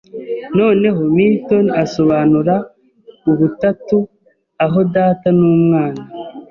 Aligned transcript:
Noneho 0.57 0.99
Milton 1.15 1.65
asobanura 1.83 2.55
ubutatu 3.31 3.97
aho 4.65 4.77
Data 4.95 5.27
n'Umwana 5.37 6.01